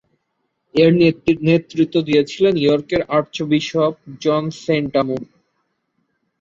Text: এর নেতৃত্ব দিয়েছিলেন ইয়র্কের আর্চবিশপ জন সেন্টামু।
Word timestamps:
এর 0.75 0.91
নেতৃত্ব 1.47 1.95
দিয়েছিলেন 2.07 2.53
ইয়র্কের 2.57 3.01
আর্চবিশপ 3.17 3.93
জন 4.21 4.43
সেন্টামু। 4.61 5.17